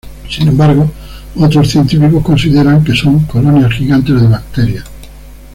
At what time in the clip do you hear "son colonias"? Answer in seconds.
2.95-3.71